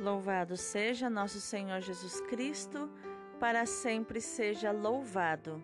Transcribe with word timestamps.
Louvado 0.00 0.56
seja 0.56 1.08
nosso 1.08 1.40
Senhor 1.40 1.80
Jesus 1.80 2.20
Cristo, 2.22 2.90
para 3.38 3.64
sempre 3.64 4.20
seja 4.20 4.72
louvado. 4.72 5.62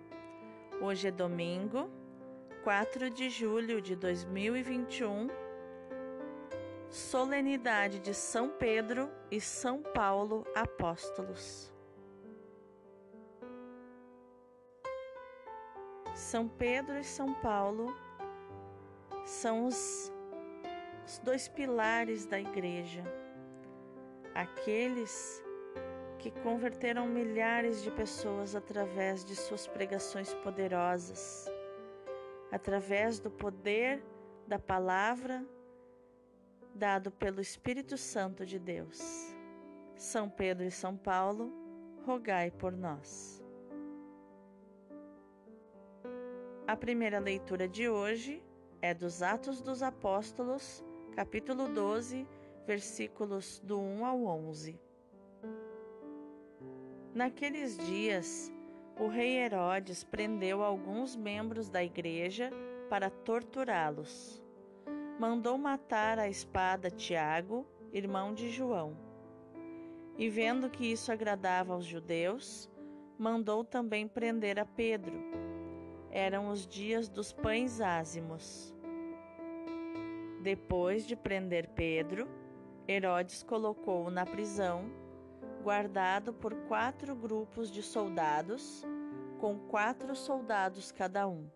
Hoje 0.81 1.09
é 1.09 1.11
domingo, 1.11 1.91
4 2.63 3.11
de 3.11 3.29
julho 3.29 3.83
de 3.83 3.97
2021, 3.97 5.29
solenidade 6.89 7.99
de 7.99 8.15
São 8.15 8.49
Pedro 8.49 9.11
e 9.33 9.41
São 9.41 9.83
Paulo 9.83 10.47
apóstolos. 10.55 11.73
São 16.15 16.47
Pedro 16.47 16.97
e 16.97 17.05
São 17.05 17.35
Paulo 17.35 17.93
são 19.25 19.67
os, 19.67 20.13
os 21.05 21.19
dois 21.19 21.49
pilares 21.49 22.27
da 22.27 22.39
igreja 22.39 23.03
aqueles 24.41 25.45
que 26.19 26.31
converteram 26.31 27.07
milhares 27.07 27.83
de 27.83 27.91
pessoas 27.91 28.55
através 28.55 29.23
de 29.25 29.37
suas 29.37 29.67
pregações 29.67 30.33
poderosas, 30.35 31.47
através 32.51 33.21
do 33.21 33.31
poder 33.31 34.03
da 34.47 34.59
palavra 34.59 35.45
dado 36.75 37.11
pelo 37.11 37.41
Espírito 37.41 37.99
Santo 37.99 38.47
de 38.47 38.59
Deus. 38.59 39.01
São 39.95 40.31
Pedro 40.31 40.65
e 40.65 40.71
São 40.71 40.97
Paulo, 40.97 41.53
rogai 42.07 42.51
por 42.51 42.73
nós. 42.73 43.43
A 46.67 46.77
primeira 46.77 47.19
leitura 47.19 47.69
de 47.69 47.89
hoje 47.89 48.43
é 48.81 48.95
dos 48.95 49.23
Atos 49.23 49.61
dos 49.61 49.83
Apóstolos, 49.83 50.83
capítulo 51.15 51.69
12, 51.69 52.27
versículos 52.71 53.59
do 53.65 53.81
1 53.81 54.07
ao 54.07 54.25
11. 54.27 54.81
Naqueles 57.13 57.77
dias, 57.77 58.53
o 58.97 59.09
rei 59.09 59.39
Herodes 59.39 60.05
prendeu 60.05 60.63
alguns 60.63 61.17
membros 61.17 61.69
da 61.69 61.83
igreja 61.83 62.49
para 62.89 63.11
torturá-los. 63.11 64.41
Mandou 65.19 65.59
matar 65.59 66.21
a 66.21 66.29
espada 66.29 66.93
Tiago, 66.93 67.67
irmão 67.93 68.33
de 68.33 68.49
João. 68.49 68.97
E 70.17 70.29
vendo 70.29 70.71
que 70.71 70.93
isso 70.93 71.11
agradava 71.11 71.75
aos 71.75 71.85
judeus, 71.85 72.71
mandou 73.19 73.65
também 73.65 74.07
prender 74.07 74.61
a 74.61 74.65
Pedro. 74.65 75.21
Eram 76.09 76.51
os 76.51 76.69
dias 76.69 77.09
dos 77.09 77.33
pães 77.33 77.81
ázimos. 77.81 78.73
Depois 80.41 81.05
de 81.05 81.17
prender 81.17 81.69
Pedro, 81.71 82.29
Herodes 82.93 83.45
colocou-o 83.45 84.11
na 84.11 84.27
prisão, 84.27 84.91
guardado 85.63 86.35
por 86.35 86.53
quatro 86.67 87.15
grupos 87.15 87.71
de 87.71 87.85
soldados, 87.85 88.85
com 89.39 89.57
quatro 89.57 90.13
soldados 90.17 90.91
cada 90.91 91.29
um. 91.29 91.49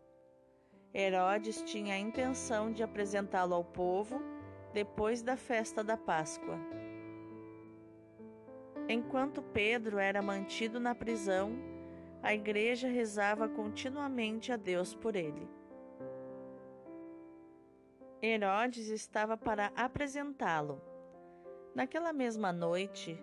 Herodes 0.95 1.61
tinha 1.63 1.97
a 1.97 1.99
intenção 1.99 2.73
de 2.73 2.85
apresentá-lo 2.85 3.53
ao 3.53 3.65
povo 3.65 4.23
depois 4.73 5.23
da 5.23 5.37
festa 5.37 5.83
da 5.83 5.97
Páscoa. 5.97 6.57
Enquanto 8.89 9.43
Pedro 9.43 9.99
era 9.99 10.23
mantido 10.23 10.79
na 10.79 10.95
prisão, 10.95 11.51
a 12.23 12.33
igreja 12.33 12.87
rezava 12.87 13.49
continuamente 13.49 14.53
a 14.53 14.57
Deus 14.57 14.95
por 14.95 15.17
ele. 15.17 15.49
Herodes 18.23 18.87
estava 18.87 19.37
para 19.37 19.73
apresentá-lo 19.75 20.94
Naquela 21.75 22.13
mesma 22.13 22.53
noite, 22.53 23.21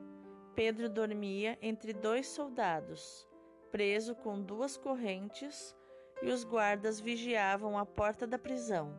Pedro 0.54 0.90
dormia 0.90 1.58
entre 1.62 1.94
dois 1.94 2.28
soldados, 2.28 3.26
preso 3.72 4.14
com 4.14 4.42
duas 4.42 4.76
correntes, 4.76 5.74
e 6.22 6.30
os 6.30 6.44
guardas 6.44 7.00
vigiavam 7.00 7.78
a 7.78 7.86
porta 7.86 8.28
da 8.28 8.38
prisão. 8.38 8.94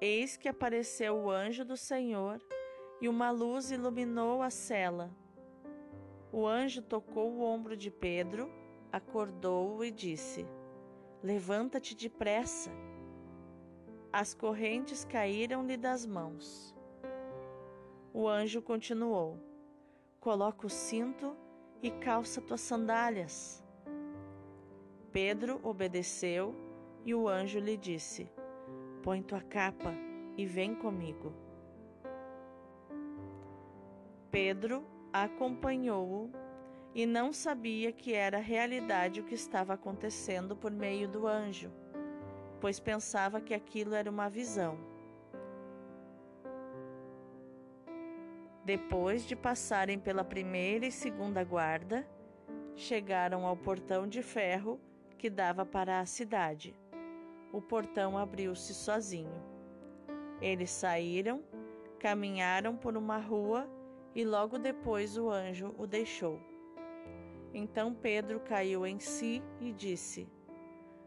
Eis 0.00 0.36
que 0.36 0.48
apareceu 0.48 1.16
o 1.16 1.30
anjo 1.30 1.64
do 1.64 1.76
Senhor 1.76 2.40
e 3.00 3.08
uma 3.08 3.30
luz 3.30 3.70
iluminou 3.70 4.42
a 4.42 4.50
cela. 4.50 5.10
O 6.32 6.46
anjo 6.46 6.82
tocou 6.82 7.32
o 7.32 7.42
ombro 7.42 7.76
de 7.76 7.90
Pedro, 7.90 8.52
acordou-o 8.92 9.84
e 9.84 9.90
disse: 9.90 10.44
Levanta-te 11.22 11.94
depressa. 11.94 12.70
As 14.10 14.32
correntes 14.32 15.04
caíram-lhe 15.04 15.76
das 15.76 16.06
mãos. 16.06 16.74
O 18.12 18.26
anjo 18.26 18.62
continuou: 18.62 19.38
Coloca 20.18 20.66
o 20.66 20.70
cinto 20.70 21.36
e 21.82 21.90
calça 21.90 22.40
tuas 22.40 22.62
sandálias. 22.62 23.62
Pedro 25.12 25.60
obedeceu 25.62 26.54
e 27.04 27.14
o 27.14 27.28
anjo 27.28 27.58
lhe 27.58 27.76
disse: 27.76 28.32
Põe 29.02 29.22
tua 29.22 29.42
capa 29.42 29.92
e 30.38 30.46
vem 30.46 30.74
comigo. 30.74 31.34
Pedro 34.30 34.86
acompanhou-o 35.12 36.32
e 36.94 37.04
não 37.04 37.30
sabia 37.30 37.92
que 37.92 38.14
era 38.14 38.38
realidade 38.38 39.20
o 39.20 39.24
que 39.24 39.34
estava 39.34 39.74
acontecendo 39.74 40.56
por 40.56 40.70
meio 40.70 41.06
do 41.06 41.26
anjo 41.26 41.70
pois 42.60 42.80
pensava 42.80 43.40
que 43.40 43.54
aquilo 43.54 43.94
era 43.94 44.10
uma 44.10 44.28
visão. 44.28 44.78
Depois 48.64 49.24
de 49.24 49.34
passarem 49.34 49.98
pela 49.98 50.22
primeira 50.22 50.86
e 50.86 50.92
segunda 50.92 51.42
guarda, 51.42 52.06
chegaram 52.76 53.46
ao 53.46 53.56
portão 53.56 54.06
de 54.06 54.22
ferro 54.22 54.78
que 55.16 55.30
dava 55.30 55.64
para 55.64 56.00
a 56.00 56.06
cidade. 56.06 56.78
O 57.52 57.62
portão 57.62 58.18
abriu-se 58.18 58.74
sozinho. 58.74 59.42
Eles 60.40 60.70
saíram, 60.70 61.42
caminharam 61.98 62.76
por 62.76 62.96
uma 62.96 63.16
rua 63.16 63.68
e 64.14 64.24
logo 64.24 64.58
depois 64.58 65.16
o 65.16 65.30
anjo 65.30 65.74
o 65.78 65.86
deixou. 65.86 66.38
Então 67.54 67.94
Pedro 67.94 68.38
caiu 68.40 68.86
em 68.86 68.98
si 68.98 69.42
e 69.60 69.72
disse: 69.72 70.28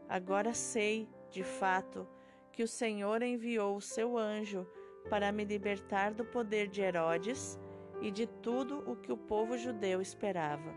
Agora 0.09 0.53
sei 0.53 1.07
de 1.31 1.43
fato, 1.43 2.05
que 2.51 2.61
o 2.61 2.67
Senhor 2.67 3.23
enviou 3.23 3.77
o 3.77 3.81
seu 3.81 4.17
anjo 4.17 4.67
para 5.09 5.31
me 5.31 5.45
libertar 5.45 6.13
do 6.13 6.25
poder 6.25 6.67
de 6.67 6.81
Herodes 6.81 7.57
e 8.01 8.11
de 8.11 8.27
tudo 8.27 8.83
o 8.89 8.95
que 8.95 9.11
o 9.11 9.17
povo 9.17 9.57
judeu 9.57 10.01
esperava. 10.01 10.73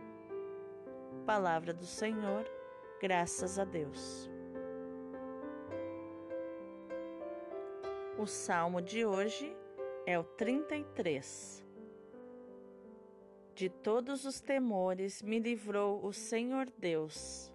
Palavra 1.26 1.75
do 1.75 1.84
Senhor, 1.84 2.44
graças 3.00 3.59
a 3.59 3.64
Deus. 3.64 4.31
O 8.16 8.26
salmo 8.26 8.81
de 8.81 9.04
hoje 9.04 9.54
é 10.06 10.19
o 10.19 10.22
33. 10.22 11.64
De 13.54 13.69
todos 13.69 14.25
os 14.25 14.41
temores 14.41 15.22
me 15.22 15.38
livrou 15.38 16.04
o 16.04 16.12
Senhor 16.12 16.70
Deus. 16.78 17.53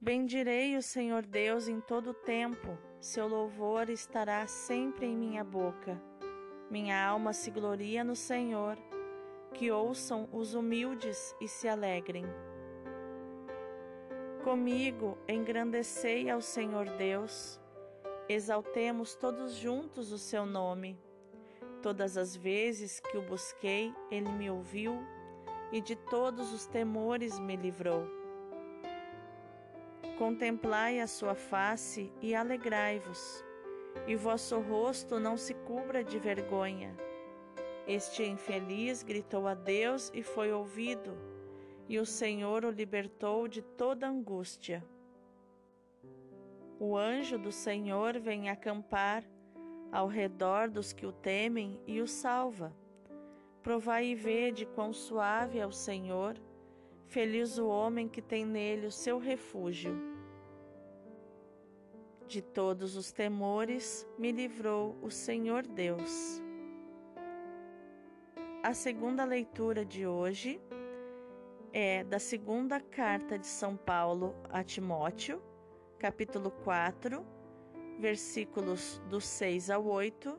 Bendirei 0.00 0.76
o 0.76 0.80
Senhor 0.80 1.26
Deus 1.26 1.66
em 1.66 1.80
todo 1.80 2.10
o 2.10 2.14
tempo, 2.14 2.78
seu 3.00 3.26
louvor 3.26 3.90
estará 3.90 4.46
sempre 4.46 5.06
em 5.06 5.16
minha 5.16 5.42
boca. 5.42 6.00
Minha 6.70 7.04
alma 7.04 7.32
se 7.32 7.50
gloria 7.50 8.04
no 8.04 8.14
Senhor, 8.14 8.78
que 9.54 9.72
ouçam 9.72 10.28
os 10.32 10.54
humildes 10.54 11.34
e 11.40 11.48
se 11.48 11.66
alegrem. 11.66 12.24
Comigo 14.44 15.18
engrandecei 15.26 16.30
ao 16.30 16.40
Senhor 16.40 16.88
Deus, 16.90 17.60
exaltemos 18.28 19.16
todos 19.16 19.56
juntos 19.56 20.12
o 20.12 20.18
seu 20.18 20.46
nome. 20.46 20.96
Todas 21.82 22.16
as 22.16 22.36
vezes 22.36 23.00
que 23.00 23.18
o 23.18 23.22
busquei, 23.22 23.92
ele 24.12 24.30
me 24.30 24.48
ouviu 24.48 24.96
e 25.72 25.80
de 25.80 25.96
todos 25.96 26.52
os 26.52 26.66
temores 26.66 27.36
me 27.40 27.56
livrou. 27.56 28.17
Contemplai 30.18 30.98
a 30.98 31.06
sua 31.06 31.36
face 31.36 32.12
e 32.20 32.34
alegrai-vos, 32.34 33.44
e 34.04 34.16
vosso 34.16 34.58
rosto 34.58 35.20
não 35.20 35.36
se 35.36 35.54
cubra 35.54 36.02
de 36.02 36.18
vergonha. 36.18 36.92
Este 37.86 38.24
infeliz 38.24 39.04
gritou 39.04 39.46
a 39.46 39.54
Deus 39.54 40.10
e 40.12 40.24
foi 40.24 40.52
ouvido, 40.52 41.16
e 41.88 42.00
o 42.00 42.04
Senhor 42.04 42.64
o 42.64 42.70
libertou 42.70 43.46
de 43.46 43.62
toda 43.62 44.08
angústia. 44.08 44.84
O 46.80 46.96
anjo 46.96 47.38
do 47.38 47.52
Senhor 47.52 48.18
vem 48.18 48.50
acampar 48.50 49.22
ao 49.92 50.08
redor 50.08 50.68
dos 50.68 50.92
que 50.92 51.06
o 51.06 51.12
temem 51.12 51.80
e 51.86 52.00
o 52.00 52.08
salva. 52.08 52.74
Provai 53.62 54.06
e 54.06 54.14
vede 54.16 54.66
quão 54.66 54.92
suave 54.92 55.60
é 55.60 55.66
o 55.66 55.70
Senhor 55.70 56.34
Feliz 57.08 57.56
o 57.56 57.66
homem 57.66 58.06
que 58.06 58.20
tem 58.20 58.44
nele 58.44 58.86
o 58.86 58.92
seu 58.92 59.18
refúgio. 59.18 59.96
De 62.28 62.42
todos 62.42 62.94
os 62.94 63.10
temores 63.10 64.06
me 64.18 64.30
livrou 64.30 64.98
o 65.00 65.10
Senhor 65.10 65.66
Deus. 65.66 66.42
A 68.62 68.74
segunda 68.74 69.24
leitura 69.24 69.82
de 69.82 70.06
hoje 70.06 70.60
é 71.72 72.04
da 72.04 72.18
segunda 72.18 72.82
carta 72.82 73.38
de 73.38 73.46
São 73.46 73.78
Paulo 73.78 74.34
a 74.50 74.62
Timóteo, 74.62 75.42
capítulo 75.98 76.50
4, 76.50 77.24
versículos 77.98 79.00
do 79.08 79.22
6 79.22 79.70
ao 79.70 79.86
8 79.86 80.38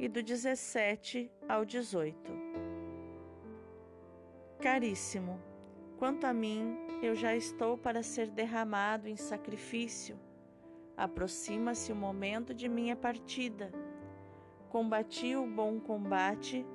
e 0.00 0.08
do 0.08 0.24
17 0.24 1.30
ao 1.48 1.64
18. 1.64 2.18
Caríssimo, 4.60 5.40
quanto 5.96 6.26
a 6.26 6.32
mim, 6.32 6.76
eu 7.00 7.14
já 7.14 7.36
estou 7.36 7.78
para 7.78 8.02
ser 8.02 8.28
derramado 8.30 9.06
em 9.06 9.14
sacrifício. 9.14 10.18
Aproxima-se 11.00 11.90
o 11.90 11.96
momento 11.96 12.52
de 12.52 12.68
minha 12.68 12.94
partida. 12.94 13.72
Combati 14.68 15.34
o 15.34 15.46
bom 15.46 15.80
combate, 15.80 16.66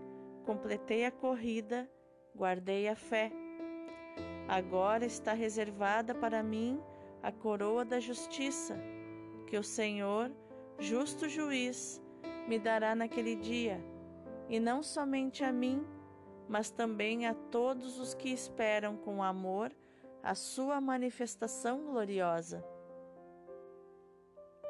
completei 0.43 1.05
a 1.05 1.11
corrida, 1.11 1.87
guardei 2.35 2.87
a 2.89 2.95
fé. 2.95 3.31
Agora 4.47 5.05
está 5.05 5.33
reservada 5.33 6.15
para 6.15 6.41
mim 6.41 6.81
a 7.21 7.31
coroa 7.31 7.85
da 7.85 7.99
justiça, 7.99 8.75
que 9.45 9.59
o 9.59 9.63
Senhor, 9.63 10.31
justo 10.79 11.29
juiz, 11.29 12.01
me 12.47 12.57
dará 12.57 12.95
naquele 12.95 13.35
dia, 13.35 13.79
e 14.49 14.59
não 14.59 14.81
somente 14.81 15.43
a 15.43 15.53
mim, 15.53 15.85
mas 16.49 16.71
também 16.71 17.27
a 17.27 17.35
todos 17.35 17.99
os 17.99 18.15
que 18.15 18.29
esperam 18.29 18.97
com 18.97 19.21
amor 19.21 19.71
a 20.23 20.33
sua 20.33 20.81
manifestação 20.81 21.85
gloriosa. 21.85 22.65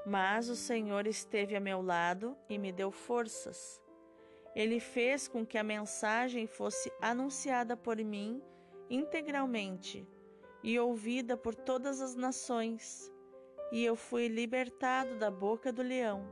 Mas 0.06 0.50
o 0.50 0.56
Senhor 0.56 1.08
esteve 1.08 1.56
a 1.56 1.60
meu 1.60 1.82
lado 1.82 2.38
e 2.48 2.58
me 2.58 2.72
deu 2.72 2.92
forças. 2.92 3.82
Ele 4.56 4.80
fez 4.80 5.28
com 5.28 5.46
que 5.46 5.58
a 5.58 5.64
mensagem 5.64 6.46
fosse 6.46 6.92
anunciada 7.02 7.76
por 7.76 7.98
mim 7.98 8.42
integralmente 8.90 10.08
e 10.64 10.80
ouvida 10.80 11.36
por 11.36 11.54
todas 11.54 12.02
as 12.02 12.16
nações, 12.16 13.12
e 13.72 13.84
eu 13.84 13.96
fui 13.96 14.28
libertado 14.28 15.18
da 15.18 15.30
boca 15.30 15.72
do 15.72 15.82
leão. 15.82 16.26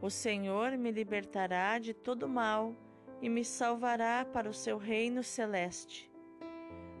O 0.00 0.10
Senhor 0.10 0.76
me 0.76 0.90
libertará 0.90 1.78
de 1.78 1.94
todo 1.94 2.28
mal 2.28 2.74
e 3.20 3.28
me 3.28 3.44
salvará 3.44 4.24
para 4.24 4.48
o 4.48 4.54
seu 4.54 4.76
reino 4.76 5.22
celeste. 5.22 6.10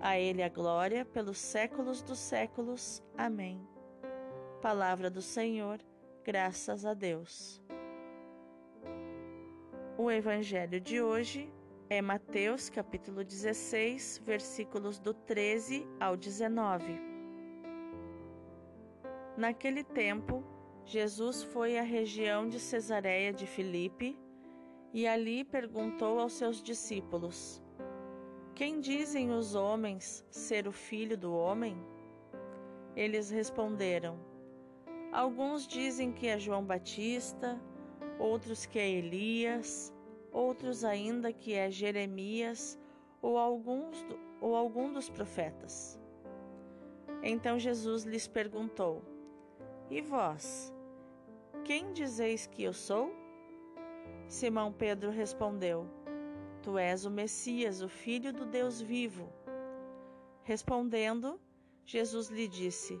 A 0.00 0.18
Ele 0.18 0.42
a 0.42 0.48
glória 0.48 1.04
pelos 1.04 1.38
séculos 1.38 2.02
dos 2.02 2.18
séculos. 2.18 3.02
Amém. 3.16 3.75
Palavra 4.66 5.08
do 5.08 5.22
Senhor, 5.22 5.78
graças 6.24 6.84
a 6.84 6.92
Deus. 6.92 7.62
O 9.96 10.10
Evangelho 10.10 10.80
de 10.80 11.00
hoje 11.00 11.48
é 11.88 12.02
Mateus 12.02 12.68
capítulo 12.68 13.22
16, 13.22 14.22
versículos 14.24 14.98
do 14.98 15.14
13 15.14 15.86
ao 16.00 16.16
19. 16.16 16.98
Naquele 19.36 19.84
tempo, 19.84 20.42
Jesus 20.84 21.44
foi 21.44 21.78
à 21.78 21.82
região 21.82 22.48
de 22.48 22.58
Cesareia 22.58 23.32
de 23.32 23.46
Filipe 23.46 24.18
e 24.92 25.06
ali 25.06 25.44
perguntou 25.44 26.18
aos 26.18 26.32
seus 26.32 26.60
discípulos: 26.60 27.62
Quem 28.52 28.80
dizem 28.80 29.30
os 29.30 29.54
homens 29.54 30.26
ser 30.28 30.66
o 30.66 30.72
filho 30.72 31.16
do 31.16 31.32
homem? 31.32 31.78
Eles 32.96 33.30
responderam: 33.30 34.34
Alguns 35.16 35.66
dizem 35.66 36.12
que 36.12 36.26
é 36.26 36.38
João 36.38 36.62
Batista, 36.62 37.58
outros 38.18 38.66
que 38.66 38.78
é 38.78 38.86
Elias, 38.86 39.90
outros 40.30 40.84
ainda 40.84 41.32
que 41.32 41.54
é 41.54 41.70
Jeremias 41.70 42.78
ou, 43.22 43.38
alguns, 43.38 44.04
ou 44.42 44.54
algum 44.54 44.92
dos 44.92 45.08
profetas. 45.08 45.98
Então 47.22 47.58
Jesus 47.58 48.04
lhes 48.04 48.28
perguntou: 48.28 49.02
E 49.88 50.02
vós, 50.02 50.70
quem 51.64 51.94
dizeis 51.94 52.46
que 52.46 52.64
eu 52.64 52.74
sou? 52.74 53.10
Simão 54.28 54.70
Pedro 54.70 55.10
respondeu: 55.10 55.86
Tu 56.62 56.76
és 56.76 57.06
o 57.06 57.10
Messias, 57.10 57.80
o 57.80 57.88
Filho 57.88 58.34
do 58.34 58.44
Deus 58.44 58.82
vivo. 58.82 59.32
Respondendo, 60.42 61.40
Jesus 61.86 62.28
lhe 62.28 62.46
disse: 62.46 63.00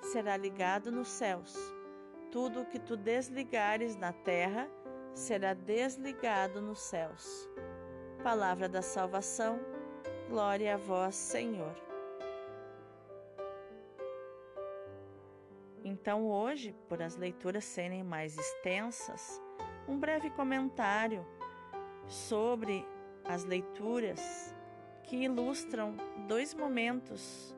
será 0.00 0.36
ligado 0.36 0.90
nos 0.90 1.08
céus. 1.08 1.54
Tudo 2.30 2.64
que 2.64 2.78
tu 2.78 2.96
desligares 2.96 3.96
na 3.96 4.12
terra 4.12 4.68
será 5.14 5.54
desligado 5.54 6.60
nos 6.60 6.80
céus. 6.80 7.48
Palavra 8.22 8.68
da 8.68 8.82
salvação. 8.82 9.58
Glória 10.28 10.74
a 10.74 10.76
vós, 10.76 11.16
Senhor. 11.16 11.74
Então, 15.82 16.26
hoje, 16.30 16.74
por 16.88 17.02
as 17.02 17.16
leituras 17.16 17.64
serem 17.64 18.04
mais 18.04 18.38
extensas, 18.38 19.40
um 19.88 19.98
breve 19.98 20.30
comentário 20.30 21.26
sobre 22.06 22.86
as 23.24 23.44
leituras 23.44 24.54
que 25.04 25.16
ilustram 25.24 25.96
dois 26.28 26.54
momentos 26.54 27.56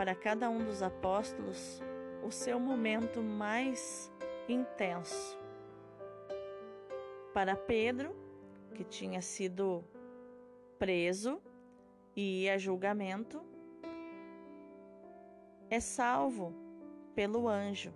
para 0.00 0.14
cada 0.14 0.48
um 0.48 0.64
dos 0.64 0.82
apóstolos, 0.82 1.78
o 2.26 2.30
seu 2.30 2.58
momento 2.58 3.22
mais 3.22 4.10
intenso. 4.48 5.38
Para 7.34 7.54
Pedro, 7.54 8.16
que 8.74 8.82
tinha 8.82 9.20
sido 9.20 9.84
preso 10.78 11.38
e 12.16 12.44
ia 12.44 12.54
a 12.54 12.56
julgamento, 12.56 13.42
é 15.68 15.78
salvo 15.78 16.54
pelo 17.14 17.46
anjo. 17.46 17.92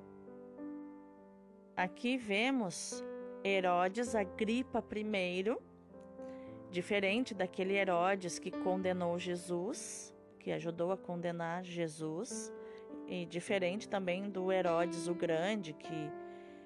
Aqui 1.75 2.18
vemos 2.18 3.02
Herodes 3.42 4.14
Agripa 4.14 4.84
I, 4.94 5.56
diferente 6.70 7.32
daquele 7.32 7.73
Herodes 7.73 8.38
que 8.38 8.50
condenou 8.50 9.18
Jesus, 9.18 10.13
que 10.44 10.52
ajudou 10.52 10.92
a 10.92 10.96
condenar 10.96 11.64
Jesus, 11.64 12.52
e 13.08 13.24
diferente 13.24 13.88
também 13.88 14.28
do 14.28 14.52
Herodes 14.52 15.08
o 15.08 15.14
Grande, 15.14 15.72
que 15.72 16.10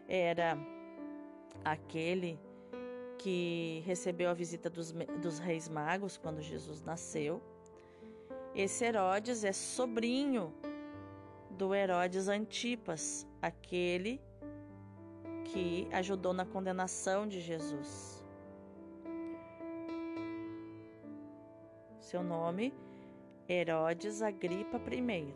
era 0.09 0.59
aquele 1.65 2.41
que 3.19 3.81
recebeu 3.87 4.31
a 4.31 4.35
visita 4.35 4.69
dos, 4.69 4.93
dos 5.23 5.39
reis 5.39 5.69
magos 5.69 6.17
quando 6.17 6.43
Jesus 6.43 6.83
nasceu. 6.83 7.41
Esse 8.53 8.85
Herodes 8.85 9.45
é 9.45 9.53
sobrinho 9.53 10.53
do 11.51 11.73
Herodes 11.73 12.27
Antipas, 12.27 13.29
aquele 13.41 14.21
que 15.45 15.87
ajudou 15.93 16.33
na 16.33 16.45
condenação 16.45 17.29
de 17.29 17.41
Jesus. 17.41 18.25
Seu 22.01 22.25
nome, 22.25 22.75
Herodes 23.51 24.21
Agripa 24.21 24.77
I, 24.77 25.35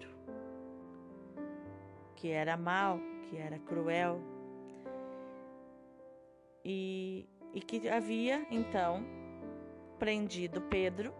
que 2.14 2.28
era 2.28 2.58
mau, 2.58 3.00
que 3.22 3.38
era 3.38 3.58
cruel 3.58 4.20
e, 6.62 7.26
e 7.54 7.60
que 7.62 7.88
havia 7.88 8.46
então 8.50 9.02
prendido 9.98 10.60
Pedro. 10.60 11.14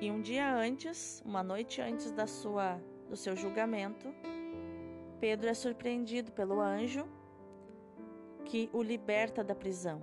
E 0.00 0.08
um 0.08 0.20
dia 0.20 0.54
antes, 0.54 1.20
uma 1.26 1.42
noite 1.42 1.80
antes 1.80 2.12
da 2.12 2.28
sua, 2.28 2.80
do 3.08 3.16
seu 3.16 3.34
julgamento, 3.34 4.14
Pedro 5.18 5.48
é 5.48 5.54
surpreendido 5.54 6.30
pelo 6.30 6.60
anjo 6.60 7.08
que 8.44 8.70
o 8.72 8.84
liberta 8.84 9.42
da 9.42 9.54
prisão. 9.54 10.00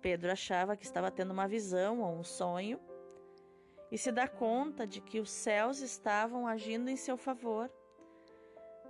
Pedro 0.00 0.32
achava 0.32 0.76
que 0.76 0.84
estava 0.84 1.12
tendo 1.12 1.30
uma 1.30 1.46
visão 1.46 2.00
ou 2.00 2.12
um 2.12 2.24
sonho 2.24 2.80
e 3.94 3.96
se 3.96 4.10
dá 4.10 4.26
conta 4.26 4.84
de 4.84 5.00
que 5.00 5.20
os 5.20 5.30
céus 5.30 5.78
estavam 5.78 6.48
agindo 6.48 6.90
em 6.90 6.96
seu 6.96 7.16
favor 7.16 7.70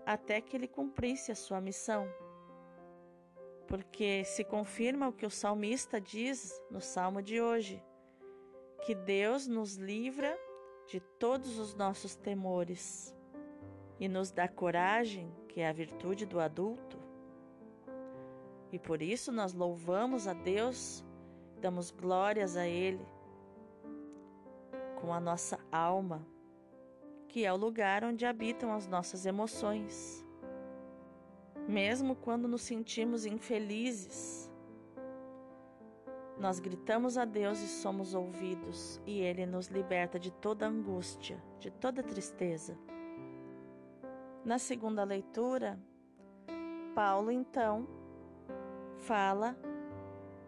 até 0.06 0.40
que 0.40 0.56
ele 0.56 0.66
cumprisse 0.66 1.30
a 1.30 1.34
sua 1.34 1.60
missão. 1.60 2.08
Porque 3.68 4.24
se 4.24 4.42
confirma 4.42 5.06
o 5.06 5.12
que 5.12 5.26
o 5.26 5.30
salmista 5.30 6.00
diz 6.00 6.58
no 6.70 6.80
salmo 6.80 7.20
de 7.20 7.38
hoje, 7.38 7.84
que 8.86 8.94
Deus 8.94 9.46
nos 9.46 9.76
livra 9.76 10.38
de 10.88 11.00
todos 11.00 11.58
os 11.58 11.74
nossos 11.74 12.16
temores 12.16 13.14
e 14.00 14.08
nos 14.08 14.30
dá 14.30 14.48
coragem, 14.48 15.30
que 15.50 15.60
é 15.60 15.68
a 15.68 15.72
virtude 15.72 16.24
do 16.24 16.40
adulto. 16.40 16.98
E 18.72 18.78
por 18.78 19.02
isso 19.02 19.30
nós 19.30 19.52
louvamos 19.52 20.26
a 20.26 20.32
Deus, 20.32 21.04
damos 21.60 21.90
glórias 21.90 22.56
a 22.56 22.66
Ele 22.66 23.06
com 25.04 25.12
a 25.12 25.20
nossa 25.20 25.58
alma 25.70 26.26
que 27.28 27.44
é 27.44 27.52
o 27.52 27.56
lugar 27.56 28.04
onde 28.04 28.24
habitam 28.24 28.72
as 28.72 28.86
nossas 28.86 29.26
emoções. 29.26 30.24
Mesmo 31.68 32.14
quando 32.14 32.46
nos 32.46 32.62
sentimos 32.62 33.26
infelizes, 33.26 34.48
nós 36.38 36.60
gritamos 36.60 37.18
a 37.18 37.24
Deus 37.24 37.60
e 37.60 37.66
somos 37.66 38.14
ouvidos, 38.14 39.00
e 39.04 39.18
Ele 39.20 39.46
nos 39.46 39.66
liberta 39.66 40.16
de 40.16 40.30
toda 40.30 40.68
angústia, 40.68 41.42
de 41.58 41.72
toda 41.72 42.04
tristeza. 42.04 42.78
Na 44.44 44.58
segunda 44.58 45.02
leitura, 45.02 45.76
Paulo 46.94 47.32
então 47.32 47.88
fala, 48.98 49.56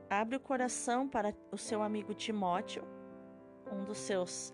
abre 0.09 0.37
o 0.37 0.41
coração 0.41 1.09
para 1.09 1.35
o 1.51 1.59
seu 1.59 1.83
amigo 1.83 2.15
Timóteo, 2.15 2.96
um 3.73 3.85
dos 3.85 3.99
seus 3.99 4.53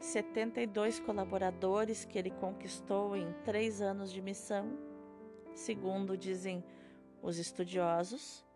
72 0.00 1.00
colaboradores 1.00 2.04
que 2.04 2.18
ele 2.18 2.30
conquistou 2.30 3.16
em 3.16 3.32
três 3.44 3.80
anos 3.80 4.12
de 4.12 4.22
missão, 4.22 4.78
segundo 5.54 6.16
dizem 6.16 6.64
os 7.22 7.38
estudiosos. 7.38 8.46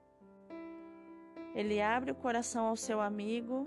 Ele 1.54 1.82
abre 1.82 2.10
o 2.10 2.14
coração 2.14 2.66
ao 2.66 2.76
seu 2.76 3.00
amigo, 3.00 3.66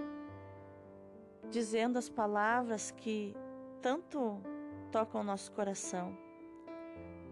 dizendo 1.49 1.97
as 1.97 2.09
palavras 2.09 2.91
que 2.91 3.35
tanto 3.81 4.41
tocam 4.91 5.23
nosso 5.23 5.51
coração. 5.51 6.17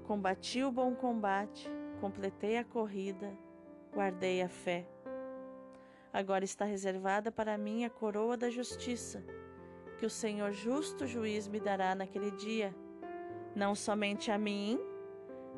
Combati 0.06 0.64
o 0.64 0.72
bom 0.72 0.94
combate, 0.94 1.70
completei 2.02 2.58
a 2.58 2.64
corrida, 2.64 3.36
guardei 3.94 4.42
a 4.42 4.50
fé. 4.50 4.86
Agora 6.14 6.46
está 6.46 6.64
reservada 6.64 7.32
para 7.32 7.58
mim 7.58 7.84
a 7.84 7.90
coroa 7.90 8.38
da 8.38 8.50
justiça 8.50 9.24
que 9.98 10.06
o 10.06 10.10
Senhor 10.10 10.52
justo 10.52 11.08
juiz 11.08 11.48
me 11.48 11.60
dará 11.60 11.96
naquele 11.96 12.30
dia, 12.32 12.76
não 13.56 13.74
somente 13.74 14.30
a 14.32 14.38
mim, 14.38 14.80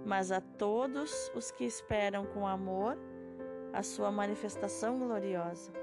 mas 0.05 0.31
a 0.31 0.39
todos 0.39 1.31
os 1.33 1.51
que 1.51 1.63
esperam 1.63 2.25
com 2.27 2.47
amor 2.47 2.97
a 3.73 3.81
sua 3.81 4.11
manifestação 4.11 4.99
gloriosa. 4.99 5.73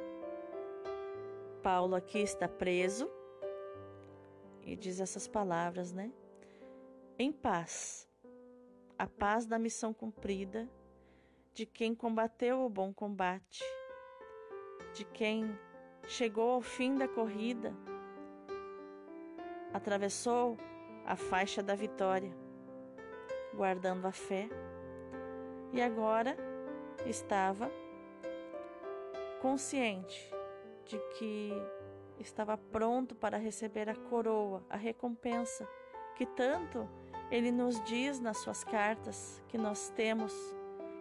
Paulo 1.62 1.94
aqui 1.94 2.18
está 2.18 2.48
preso 2.48 3.10
e 4.62 4.76
diz 4.76 5.00
essas 5.00 5.26
palavras, 5.26 5.92
né? 5.92 6.12
Em 7.18 7.32
paz, 7.32 8.08
a 8.98 9.06
paz 9.06 9.44
da 9.44 9.58
missão 9.58 9.92
cumprida, 9.92 10.68
de 11.52 11.66
quem 11.66 11.94
combateu 11.94 12.62
o 12.62 12.70
bom 12.70 12.94
combate, 12.94 13.62
de 14.92 15.04
quem 15.04 15.58
chegou 16.06 16.50
ao 16.50 16.60
fim 16.60 16.96
da 16.96 17.08
corrida 17.08 17.74
atravessou 19.72 20.58
a 21.06 21.16
faixa 21.16 21.62
da 21.62 21.74
vitória, 21.74 22.32
guardando 23.54 24.06
a 24.06 24.12
fé, 24.12 24.48
e 25.72 25.80
agora 25.80 26.36
estava 27.06 27.70
consciente 29.40 30.30
de 30.84 30.98
que 31.18 31.52
estava 32.18 32.56
pronto 32.56 33.14
para 33.14 33.38
receber 33.38 33.88
a 33.88 33.96
coroa, 33.96 34.64
a 34.68 34.76
recompensa 34.76 35.66
que 36.14 36.26
tanto 36.26 36.88
ele 37.30 37.50
nos 37.50 37.82
diz 37.84 38.20
nas 38.20 38.38
suas 38.38 38.62
cartas 38.62 39.42
que 39.48 39.56
nós 39.56 39.88
temos, 39.96 40.32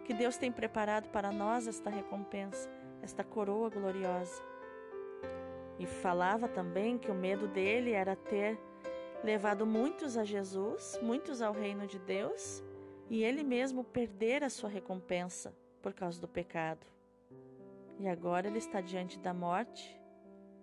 que 0.04 0.14
Deus 0.14 0.36
tem 0.38 0.50
preparado 0.50 1.10
para 1.10 1.30
nós 1.30 1.66
esta 1.66 1.90
recompensa, 1.90 2.70
esta 3.02 3.24
coroa 3.24 3.68
gloriosa. 3.68 4.42
E 5.78 5.86
falava 5.86 6.48
também 6.48 6.96
que 6.96 7.10
o 7.10 7.14
medo 7.14 7.48
dele 7.48 7.92
era 7.92 8.14
ter 8.14 8.58
levado 9.24 9.66
muitos 9.66 10.16
a 10.16 10.24
Jesus, 10.24 10.98
muitos 11.02 11.42
ao 11.42 11.52
reino 11.52 11.86
de 11.86 11.98
Deus, 11.98 12.62
e 13.10 13.22
ele 13.22 13.42
mesmo 13.42 13.84
perder 13.84 14.42
a 14.44 14.50
sua 14.50 14.70
recompensa 14.70 15.54
por 15.80 15.92
causa 15.92 16.20
do 16.20 16.28
pecado. 16.28 16.86
E 17.98 18.08
agora 18.08 18.48
ele 18.48 18.58
está 18.58 18.80
diante 18.80 19.18
da 19.18 19.34
morte, 19.34 20.00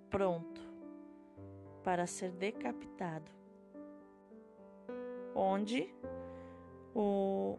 pronto 0.10 0.70
para 1.84 2.06
ser 2.06 2.32
decapitado. 2.32 3.32
Onde 5.34 5.94
o 6.94 7.58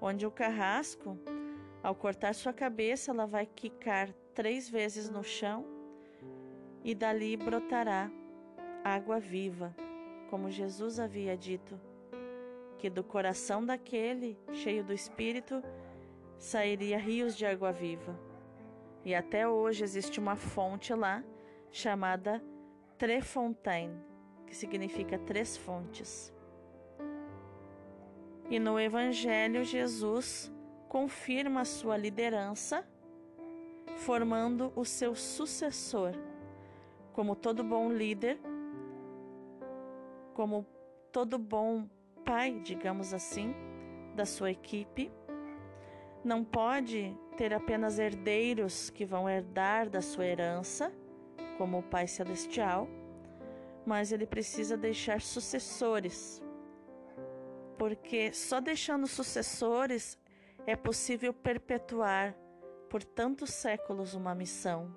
onde 0.00 0.26
o 0.26 0.30
carrasco, 0.30 1.18
ao 1.86 1.94
cortar 1.94 2.34
sua 2.34 2.52
cabeça, 2.52 3.12
ela 3.12 3.26
vai 3.26 3.46
quicar 3.46 4.12
três 4.34 4.68
vezes 4.68 5.08
no 5.08 5.22
chão 5.22 5.64
e 6.82 6.96
dali 6.96 7.36
brotará 7.36 8.10
água 8.82 9.20
viva, 9.20 9.72
como 10.28 10.50
Jesus 10.50 10.98
havia 10.98 11.36
dito, 11.36 11.80
que 12.76 12.90
do 12.90 13.04
coração 13.04 13.64
daquele, 13.64 14.36
cheio 14.52 14.82
do 14.82 14.92
Espírito, 14.92 15.62
sairia 16.36 16.98
rios 16.98 17.36
de 17.36 17.46
água 17.46 17.70
viva. 17.70 18.18
E 19.04 19.14
até 19.14 19.46
hoje 19.46 19.84
existe 19.84 20.18
uma 20.18 20.34
fonte 20.34 20.92
lá 20.92 21.22
chamada 21.70 22.42
Trefontaine, 22.98 23.96
que 24.44 24.56
significa 24.56 25.20
três 25.20 25.56
fontes. 25.56 26.34
E 28.50 28.58
no 28.58 28.76
Evangelho, 28.76 29.62
Jesus 29.62 30.52
confirma 30.96 31.62
sua 31.66 31.94
liderança, 31.94 32.82
formando 33.98 34.72
o 34.74 34.82
seu 34.82 35.14
sucessor 35.14 36.14
como 37.12 37.36
todo 37.36 37.62
bom 37.62 37.92
líder, 37.92 38.40
como 40.32 40.64
todo 41.12 41.38
bom 41.38 41.86
pai, 42.24 42.60
digamos 42.60 43.12
assim, 43.12 43.54
da 44.14 44.24
sua 44.24 44.50
equipe, 44.50 45.12
não 46.24 46.42
pode 46.42 47.14
ter 47.36 47.52
apenas 47.52 47.98
herdeiros 47.98 48.88
que 48.88 49.04
vão 49.04 49.28
herdar 49.28 49.90
da 49.90 50.00
sua 50.00 50.24
herança, 50.24 50.90
como 51.58 51.80
o 51.80 51.82
Pai 51.82 52.06
Celestial, 52.06 52.88
mas 53.84 54.12
ele 54.12 54.26
precisa 54.26 54.78
deixar 54.78 55.20
sucessores. 55.20 56.42
Porque 57.76 58.32
só 58.32 58.62
deixando 58.62 59.06
sucessores 59.06 60.18
é 60.66 60.74
possível 60.74 61.32
perpetuar 61.32 62.36
por 62.90 63.04
tantos 63.04 63.50
séculos 63.50 64.14
uma 64.14 64.34
missão. 64.34 64.94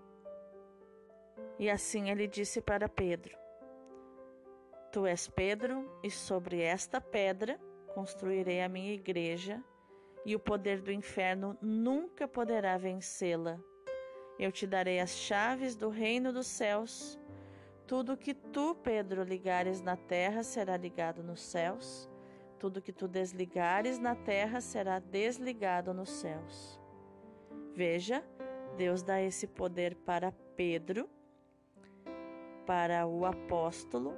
E 1.59 1.69
assim 1.69 2.09
ele 2.09 2.27
disse 2.27 2.59
para 2.59 2.89
Pedro: 2.89 3.37
Tu 4.91 5.05
és 5.05 5.27
Pedro, 5.27 5.87
e 6.03 6.09
sobre 6.09 6.61
esta 6.61 6.99
pedra 6.99 7.59
construirei 7.93 8.61
a 8.61 8.69
minha 8.69 8.93
igreja, 8.93 9.63
e 10.25 10.35
o 10.35 10.39
poder 10.39 10.81
do 10.81 10.91
inferno 10.91 11.57
nunca 11.61 12.27
poderá 12.27 12.77
vencê-la. 12.77 13.59
Eu 14.39 14.51
te 14.51 14.65
darei 14.65 14.99
as 14.99 15.11
chaves 15.11 15.75
do 15.75 15.89
reino 15.89 16.31
dos 16.31 16.47
céus. 16.47 17.19
Tudo 17.85 18.17
que 18.17 18.33
tu, 18.33 18.73
Pedro, 18.75 19.23
ligares 19.23 19.81
na 19.81 19.97
terra 19.97 20.43
será 20.43 20.77
ligado 20.77 21.21
nos 21.21 21.41
céus. 21.41 22.08
Tudo 22.59 22.81
que 22.81 22.91
tu 22.91 23.07
desligares 23.07 23.97
na 23.97 24.15
terra 24.15 24.59
será 24.59 24.99
desligado 24.99 25.93
nos 25.93 26.09
céus. 26.09 26.79
Veja, 27.73 28.23
Deus 28.77 29.01
dá 29.01 29.21
esse 29.21 29.47
poder 29.47 29.95
para 29.95 30.31
Pedro 30.55 31.09
para 32.65 33.07
o 33.07 33.25
apóstolo 33.25 34.13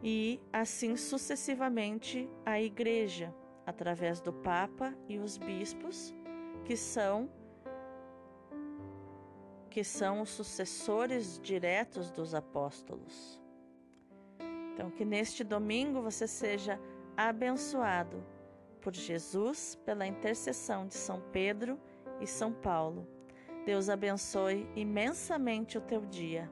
e 0.00 0.38
assim 0.52 0.96
sucessivamente 0.96 2.28
a 2.46 2.60
igreja, 2.60 3.34
através 3.66 4.20
do 4.20 4.32
papa 4.32 4.94
e 5.08 5.18
os 5.18 5.36
bispos, 5.36 6.14
que 6.64 6.76
são 6.76 7.28
que 9.70 9.82
são 9.82 10.20
os 10.20 10.28
sucessores 10.28 11.40
diretos 11.42 12.12
dos 12.12 12.32
apóstolos. 12.32 13.42
Então 14.74 14.90
que 14.90 15.04
neste 15.04 15.44
domingo 15.44 16.02
você 16.02 16.26
seja 16.26 16.80
abençoado 17.16 18.24
por 18.80 18.92
Jesus 18.92 19.78
pela 19.86 20.04
intercessão 20.04 20.86
de 20.86 20.94
São 20.94 21.22
Pedro 21.32 21.78
e 22.20 22.26
São 22.26 22.52
Paulo. 22.52 23.06
Deus 23.64 23.88
abençoe 23.88 24.68
imensamente 24.74 25.78
o 25.78 25.80
teu 25.80 26.00
dia. 26.02 26.50